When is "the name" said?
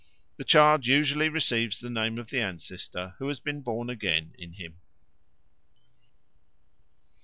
1.79-2.17